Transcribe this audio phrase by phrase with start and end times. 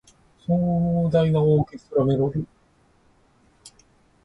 [0.47, 2.45] 壮大なオーケストラメロディ